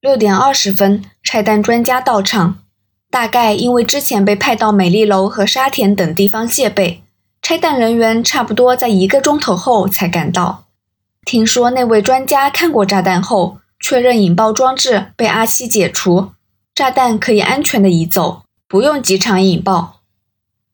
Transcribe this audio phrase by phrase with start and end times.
[0.00, 2.60] 六点二十分，拆弹专家到场。
[3.10, 7.02] 大概因为之前被派到美丽楼和沙田等地方戒备，
[7.42, 10.64] 拆弹人员差不多在一个钟头后才赶到。
[11.26, 16.30] 听说那位专家看过炸弹后，确认引爆装置被阿七解除，
[16.74, 20.00] 炸弹可以安全的移走，不用机场引爆。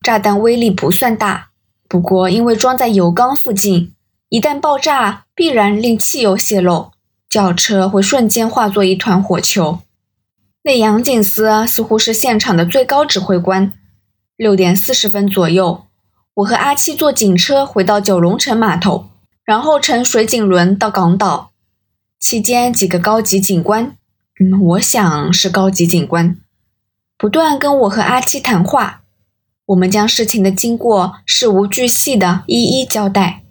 [0.02, 1.48] 炸弹威力不算大，
[1.88, 3.92] 不过因为装在油缸附近，
[4.28, 6.92] 一旦爆炸，必然令汽油泄漏，
[7.36, 9.80] 轿车会瞬间化作一团火球。
[10.62, 13.74] 那杨景思似乎是现场的最高指挥官。
[14.38, 15.84] 六点四十分左右，
[16.32, 19.10] 我和阿七坐警车回到九龙城码头，
[19.44, 21.50] 然后乘水警轮到港岛。
[22.18, 23.94] 期间，几个高级警官，
[24.40, 26.38] 嗯，我想是高级警官，
[27.18, 29.02] 不断跟我和阿七谈话。
[29.66, 33.42] 我们将事情的经过事无巨细的一一交代，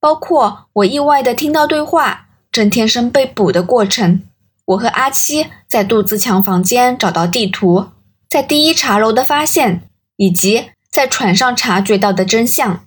[0.00, 4.22] 包括我意外的听到对话郑天生被捕的过程。
[4.66, 7.86] 我和阿七在杜自强房间找到地图，
[8.28, 12.84] 在第一茶楼的发现，以及在船上察觉到的真相。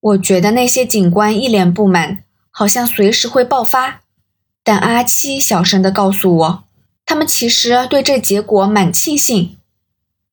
[0.00, 4.00] 我觉得那些警官一脸不满，好像随时会爆发。
[4.62, 6.64] 但阿七小声地告诉我，
[7.04, 9.56] 他们其实对这结果蛮庆幸。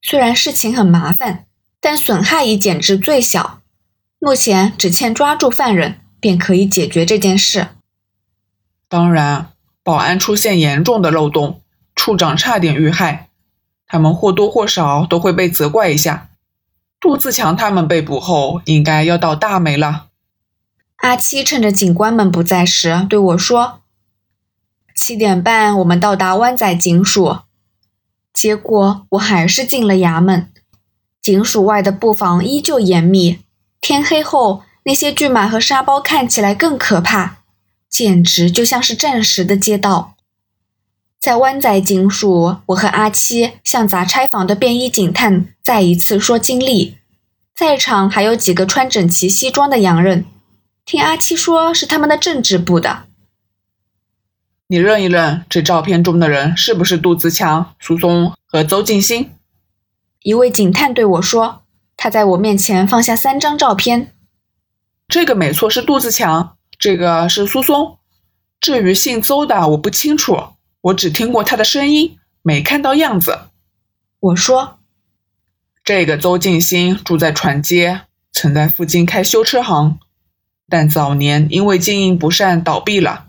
[0.01, 1.45] 虽然事情很麻烦，
[1.81, 3.61] 但损害已减至最小。
[4.19, 7.67] 目前只欠抓住犯人，便可以解决这件事。
[8.87, 9.49] 当然。
[9.83, 11.61] 保安出现严重的漏洞，
[11.95, 13.29] 处长差点遇害，
[13.85, 16.29] 他们或多或少都会被责怪一下。
[16.99, 20.07] 杜自强他们被捕后，应该要倒大霉了。
[20.95, 23.81] 阿七趁着警官们不在时对我说
[24.97, 27.41] ：“七点半我们到达湾仔警署。”
[28.33, 30.51] 结果我还是进了衙门。
[31.21, 33.41] 警署外的布防依旧严密，
[33.79, 37.43] 天黑后那些巨马和沙包看起来更可怕。
[37.95, 40.15] 简直就像是战时的街道。
[41.17, 46.97] 在湾仔警署，我和阿七向杂差房的便衣警探再一次说经历。
[47.55, 50.25] 在场还有几个穿整齐西装的洋人，
[50.83, 53.03] 听阿七说是他们的政治部的。
[54.67, 59.31] 你认一认，这照片中的人是不是杜自强、苏松和邹静心？
[60.23, 61.61] 一位警探对我说。
[61.95, 64.11] 他在我面前放下三张照片。
[65.07, 66.54] 这个没错，是杜自强。
[66.77, 67.97] 这个是苏松，
[68.59, 70.37] 至于姓邹的，我不清楚，
[70.81, 73.39] 我只听过他的声音，没看到样子。
[74.19, 74.79] 我说，
[75.83, 79.99] 这个邹静心住在船街，曾在附近开修车行，
[80.67, 83.25] 但早年因为经营不善倒闭了。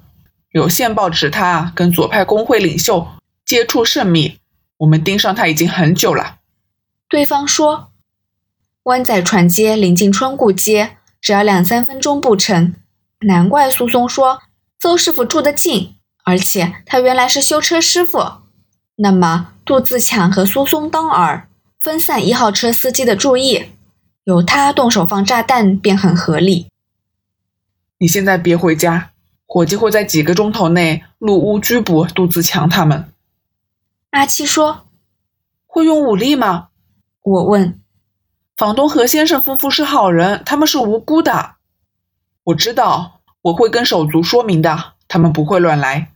[0.51, 3.07] 有线报指他跟左派工会领袖
[3.45, 4.39] 接触甚密，
[4.79, 6.39] 我们盯上他已经很久了。
[7.09, 7.93] 对方说，
[8.85, 12.75] 湾仔船街临近川顾街，只要两三分钟步程。
[13.21, 14.43] 难怪苏松说
[14.79, 18.19] 邹师傅住得近，而且他原来是修车师傅。
[18.97, 21.45] 那么杜自强和苏松当饵，
[21.81, 23.71] 分散一号车司机的注意，
[24.25, 26.69] 由他动手放炸弹便很合理。
[27.99, 29.11] 你现在别回家，
[29.47, 33.11] 伙计会在几个钟头内入屋拘捕杜自强他们。
[34.11, 34.87] 阿七说
[35.67, 36.69] ：“会用武力吗？”
[37.23, 37.81] 我问。
[38.57, 41.56] 房东何先生夫妇是好人，他们是无辜的。
[42.47, 46.13] 我知道，我会跟手足说明的，他们不会乱来。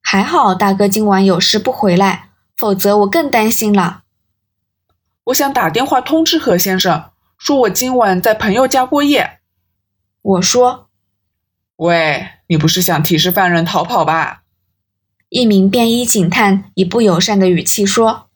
[0.00, 4.04] 还好大哥今晚有事不回来，否则我更担心了。
[5.24, 9.40] 我想打电话通知何先生，说我今晚在朋友家过夜。
[10.22, 10.88] 我说
[11.76, 14.44] ：“喂，你不是想提示犯人逃跑吧？”
[15.28, 18.30] 一名便衣警探以不友善的语气说：“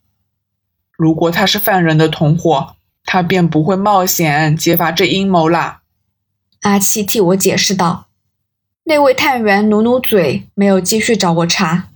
[0.92, 5.78] 如果他是犯人的同伙，他便不会冒险揭发这阴谋了。”
[6.64, 8.06] 阿七替我解释道
[8.84, 11.90] ：“那位探员努努嘴，没有继续找我茬。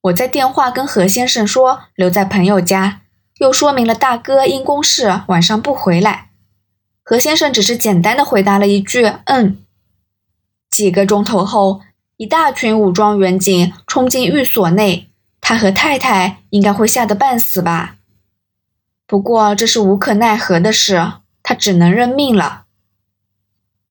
[0.00, 3.02] 我在电话跟何先生说留在朋友家，
[3.38, 6.30] 又说明了大哥因公事晚上不回来。
[7.04, 9.58] 何先生只是简单的回答了一句‘嗯’。
[10.68, 11.82] 几个钟头后，
[12.16, 15.08] 一大群武装员警冲进寓所内，
[15.40, 17.98] 他和太太应该会吓得半死吧？
[19.06, 21.12] 不过这是无可奈何的事，
[21.44, 22.64] 他只能认命了。”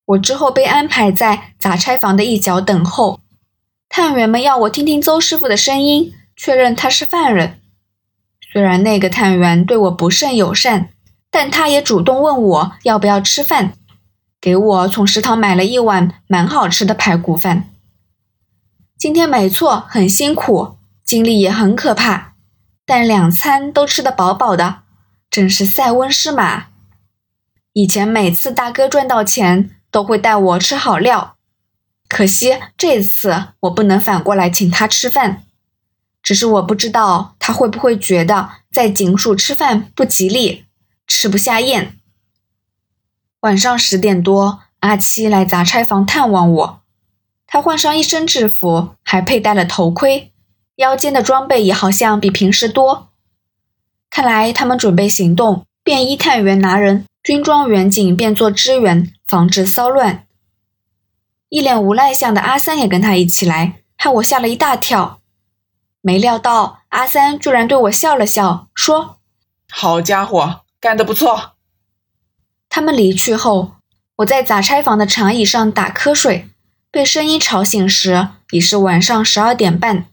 [0.05, 3.21] 我之后被安排在杂差房的一角等候，
[3.89, 7.59] 探员们要我听听邹师傅的声音，确认他是犯人。
[8.51, 10.89] 虽然那个探员对我不甚友善，
[11.31, 13.73] 但他也主动问我要不要吃饭，
[14.39, 17.71] 给我从食堂买了一碗蛮好吃的排骨饭。
[18.97, 22.35] 今天没错，很辛苦，经历也很可怕，
[22.85, 24.83] 但两餐都吃得饱饱的，
[25.31, 26.67] 真是塞翁失马。
[27.73, 29.71] 以前每次大哥赚到钱。
[29.95, 31.37] 都会带我吃好料，
[32.09, 35.43] 可惜这次我不能反过来请他吃饭。
[36.21, 40.65] 只是我不知道他会不会觉得在警署吃饭不吉利，
[41.07, 41.97] 吃不下咽。
[43.39, 46.81] 晚上十点多，阿七来杂差房探望我。
[47.47, 50.33] 他换上一身制服，还佩戴了头盔，
[50.75, 53.11] 腰间的装备也好像比平时多。
[54.09, 60.27] 看来他们准备行动，便衣探员拿人，军装员警便做支援，防止骚乱。
[61.49, 65.21] 一脸无赖相的阿三也跟他一起来，害我吓了一大跳。
[66.01, 69.19] 没料到阿三居然对我笑了笑，说
[69.71, 71.53] ：“好家伙，干得不错。”
[72.69, 73.75] 他们离去后，
[74.17, 76.49] 我在杂差房的长椅上打瞌睡，
[76.91, 80.05] 被声音吵醒时已是晚上十二点半。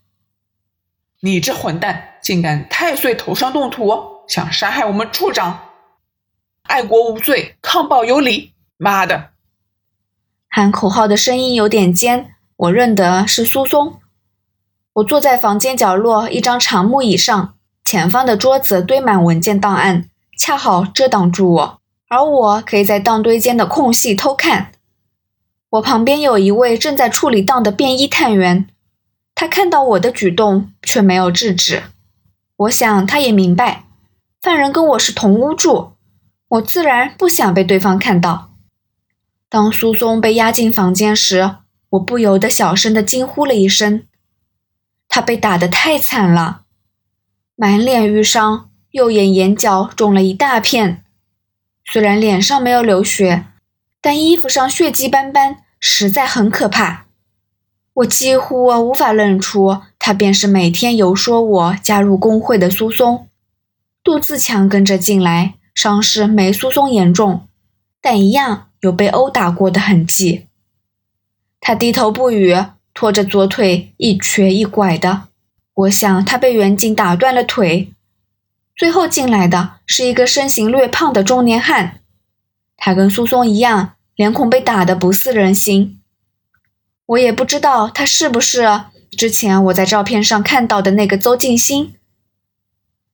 [1.20, 5.68] 你这混蛋，竟敢太岁头上动土，想杀害我们处长！
[6.62, 8.51] 爱国无罪，抗暴有理！
[8.82, 9.28] 妈的！
[10.48, 14.00] 喊口号的声音有点尖，我认得是苏松。
[14.94, 21.80] 我坐在房间角落一张长木椅上，前方的桌子堆满文件档案，恰好遮挡住我。
[22.08, 24.72] 而我可以在档堆间的空隙偷看。
[25.70, 28.66] 我旁边有一位正在处理档的便衣探员，
[29.36, 31.84] 他看到我的举动却没有制止。
[32.56, 33.84] 我想他也明白，
[34.40, 35.92] 犯人跟我是同屋住，
[36.48, 38.48] 我自然不想被对方看到。
[39.52, 41.56] 当苏松被押进房间时，
[41.90, 44.04] 我不由得小声的惊呼了一声
[45.10, 46.62] ：“他被打得太惨了，
[47.54, 51.04] 满脸淤伤，右眼眼角肿了一大片。”
[51.84, 53.44] 虽然脸上没有流血，
[54.00, 57.04] 但衣服上血迹斑斑，实在很可怕。
[57.92, 63.28] 我几乎无法认出他便是每天游说我加入工会的苏松。
[64.02, 67.46] 杜自强跟着进来，伤势没苏松严重，
[68.00, 70.46] 但一样有被殴打过的痕迹。
[71.60, 72.54] 他低头不语，
[72.92, 75.28] 拖着左腿一瘸一拐的。
[75.74, 77.92] 我想他被远景打断了腿。
[78.76, 82.00] 最后进来的是一个身形略胖的中年汉，
[82.76, 86.00] 他跟苏松一样，脸孔被打得不似人形。
[87.06, 88.66] 我也不知道他是不是
[89.10, 91.94] 之前我在照片上看到的那个邹静心。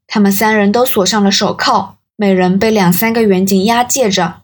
[0.07, 4.43] 他们三人都锁上了手铐，每人被两三个远警押解着，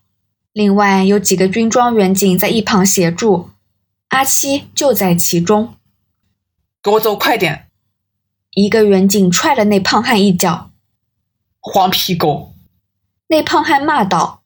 [0.54, 3.50] 另外有几个军装远警在一旁协助。
[4.10, 5.74] 阿七就在其中。
[6.80, 7.66] 给我走快点！
[8.52, 10.70] 一个远警踹了那胖汉一脚。
[11.58, 12.54] 黄皮狗！
[13.26, 14.42] 那胖汉骂道。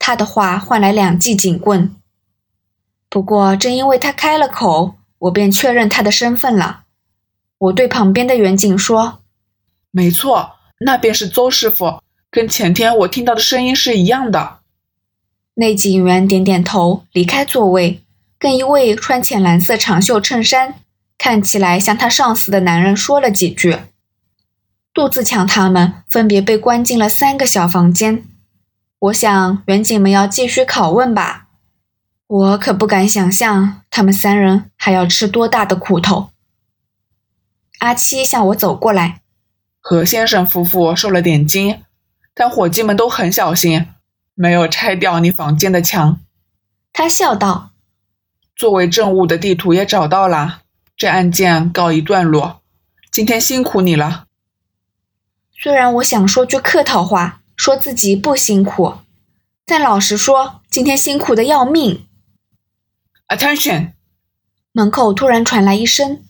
[0.00, 1.94] 他的话换来两记警棍。
[3.08, 6.82] 不过，正因为他开了口，我便确认他的身份了。
[7.58, 9.20] 我对旁边的远警说
[9.92, 14.61] ：“没错，那便是邹师傅，跟前天我听到的声音是一样的。”
[15.54, 18.02] 那警员点点头，离开座位，
[18.38, 20.76] 跟一位穿浅蓝色长袖衬衫、
[21.18, 23.76] 看起来像他上司的男人说了几句。
[24.94, 28.24] 杜自强他们分别被关进了三个小房间。
[28.98, 31.48] 我想，远警们要继续拷问吧。
[32.26, 36.30] 我可不敢想象他们三人还要吃多大的苦头。
[37.78, 39.20] 阿七向我走过来，
[39.80, 41.82] 何先生夫妇受了点惊，
[42.32, 43.86] 但伙计们都很小心，
[44.42, 46.18] 没有拆掉你房间的墙。
[46.92, 47.70] 他笑道
[48.56, 50.62] ：“作为证物的地图也找到了，
[50.96, 52.60] 这案件告一段落。
[53.12, 54.26] 今天辛苦你了。”
[55.56, 58.94] 虽然我想说句客套话，说自己不辛苦，
[59.64, 62.04] 但老实说，今天辛苦的要命。
[63.28, 63.92] Attention！
[64.72, 66.24] 门口突然传来一声。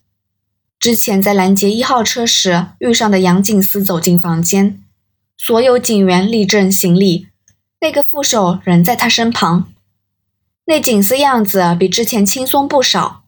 [0.78, 4.82] 之前在拦截一号车时遇上的杨警司走进房间，
[5.38, 7.28] 所有警员立正行礼。
[7.82, 9.72] 那个副手仍在他身旁。
[10.66, 13.24] 那警司样子比之前轻松不少，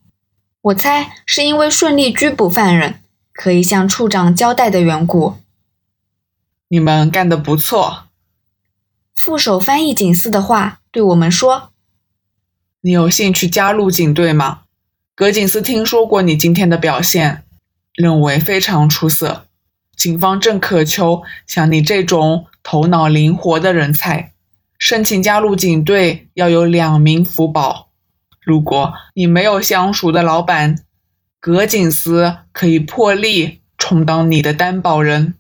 [0.63, 3.01] 我猜是因为顺利拘捕犯人，
[3.33, 5.35] 可以向处长交代的缘故。
[6.69, 8.05] 你们干得不错。
[9.13, 11.71] 副手翻译警司的话，对我们说
[12.83, 14.61] ：“你有兴趣加入警队吗？
[15.17, 17.43] 葛警司听说过你今天的表现，
[17.95, 19.47] 认为非常出色。
[19.97, 24.34] 警方正渴求像你这种头脑灵活的人才。
[24.87, 27.89] 申请加入警队要有两名福保。
[28.43, 30.85] 如果你没有相熟的老板，
[31.41, 35.37] 葛警司可以破例充当你的担保人。”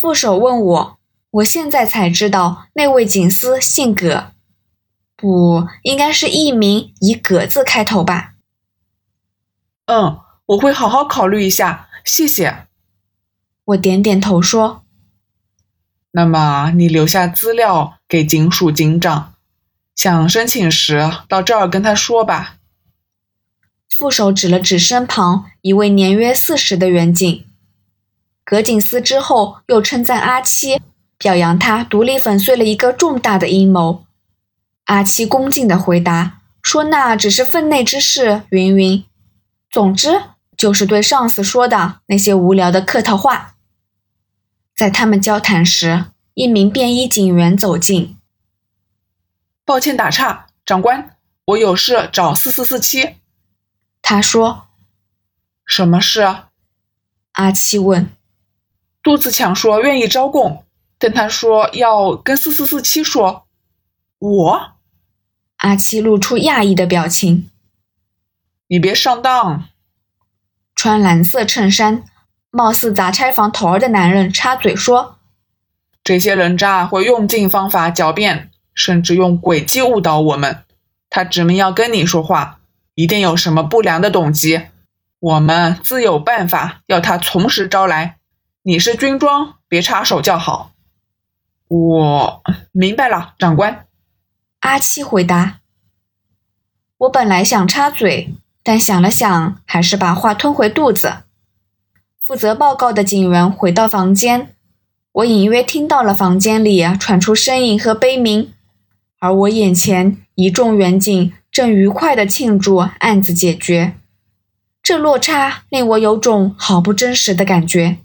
[0.00, 0.98] 副手问我
[1.30, 4.32] ：“我现在才知道那位警司姓葛，
[5.14, 8.34] 不应该是艺名以‘葛’字开头吧
[9.86, 12.66] ？”“嗯，我会好好考虑一下，谢谢。”
[13.66, 14.81] 我点点头说
[16.12, 19.34] ：“那么你留下资料给警署警长，
[19.96, 22.56] 想申请时到这儿跟他说吧。”
[23.98, 27.44] 副手指了指身旁一位年约四十的远警。
[28.44, 30.80] 葛景思之后又称赞阿七，
[31.16, 34.04] 表扬他独立粉碎了一个重大的阴谋。
[34.86, 39.04] 阿七恭敬地回答说：“那只是分内之事。”云云，
[39.70, 40.20] 总之
[40.56, 43.54] 就是对上司说的那些无聊的客套话。
[44.82, 48.16] 在他们交谈时，一名便衣警员走近。
[49.64, 53.14] 抱歉打岔，长官，我有事找四四四七。
[54.02, 54.66] 他说
[55.64, 56.22] ：“什么事？”
[57.34, 58.10] 阿七问。
[59.04, 60.64] 杜子强说愿意招供，
[60.98, 63.46] 但他说要跟四四四七说。
[64.18, 64.72] 我，
[65.58, 67.48] 阿七露出讶异的表情。
[68.66, 69.68] 你别上当！
[70.74, 72.02] 穿蓝色衬衫、
[72.54, 75.16] 貌似砸拆房头儿的男人插嘴说
[76.04, 80.58] ：“这些人渣会用尽方法狡辩，甚至用诡计误导我们。
[81.08, 82.60] 他指明要跟你说话，
[82.94, 84.66] 一定有什么不良的动机。
[85.18, 88.18] 我们自有办法要他从实招来。”
[88.64, 90.70] 你是军装，别插手叫好。
[91.66, 93.86] 我明白了，长官。
[94.60, 95.60] 阿七回答。
[96.98, 101.24] 我本来想插嘴，但想了想，还是把话吞回肚子。
[102.24, 104.54] 负责报告的警员回到房间，
[105.10, 108.52] 我隐约听到了房间里传出呻吟和悲鸣，
[109.18, 113.94] 而我眼前一众远警正愉快地庆祝案子解决。
[114.82, 117.98] 这落差令我有种好不真实的感觉。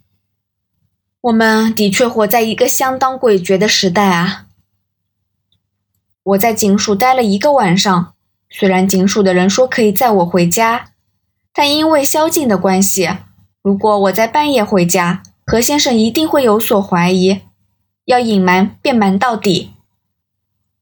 [1.21, 4.45] 我们的确活在一个相当诡谲的时代啊！
[6.23, 8.13] 我在警署待了一个晚上，
[8.49, 10.91] 虽然警署的人说可以载我回家，
[11.53, 13.09] 但因为宵禁的关系，
[13.67, 17.41] 如果我在半夜回家，何先生一定会有所怀疑，
[18.05, 19.73] 要隐瞒便瞒到底。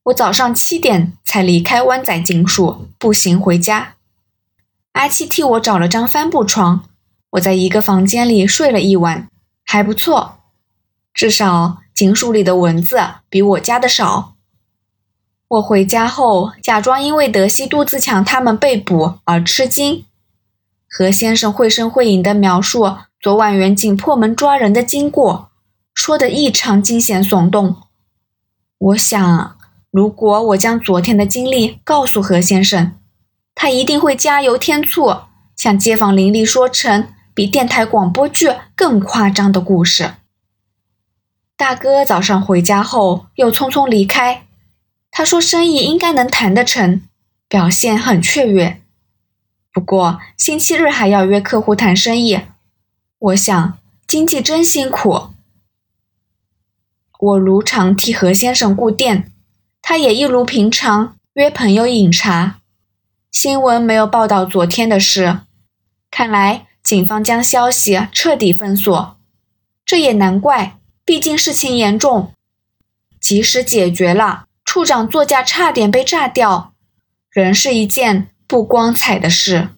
[0.04, 3.96] 我早上七点才离开湾仔警署，步行回家。
[4.92, 6.84] 阿七替我找了张帆布床，
[7.32, 9.28] 我在一个房间里睡了一晚。
[9.66, 10.42] 还不错，
[11.12, 14.36] 至少警署里的蚊子比我家的少。
[15.48, 20.06] 我回家后，假装因为德西、杜自强他们被捕而吃惊。
[20.98, 25.50] 何先生绘声绘影地描述昨晚远警破门抓人的经过，
[25.94, 27.76] 说得异常惊险耸动。
[28.78, 29.58] 我想，
[29.92, 32.94] 如果我将昨天的经历告诉何先生，
[33.54, 35.18] 他一定会加油添醋，
[35.58, 37.10] 向街坊邻里说成。
[37.34, 40.12] 比电台广播剧更夸张的故事。
[41.58, 44.46] 大哥早上回家后又匆匆离开，
[45.12, 47.02] 他说生意应该能谈得成，
[47.50, 48.82] 表现很雀跃。
[49.76, 52.40] 不过星期日还要约客户谈生意，
[53.20, 53.78] 我想
[54.08, 55.32] 经济真辛苦。
[57.20, 59.34] 我如常替何先生顾店，
[59.82, 62.62] 他也一如平常约朋友饮茶。
[63.30, 65.42] 新闻没有报道昨天的事，
[66.10, 66.68] 看来。
[66.82, 69.18] 警方将消息彻底封锁，
[69.84, 72.32] 这也难怪，毕竟事情严重。
[73.20, 76.76] 即使解决了，处长座驾差点被炸掉，
[77.32, 79.70] 仍是一件不光彩的事。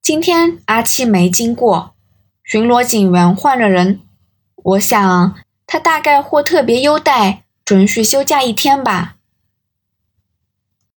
[0.00, 1.94] 今天阿七没经过，
[2.42, 4.00] 巡逻警员换了人，
[4.56, 5.34] 我想
[5.66, 9.17] 他大概或特别优待，准许休假一天吧。